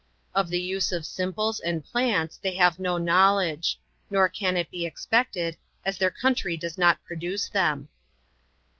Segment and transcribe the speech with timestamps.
[0.33, 4.83] Of the use of simples and plants they have no knowledge; nor can it be
[4.83, 7.87] expected, as their country does not produce them.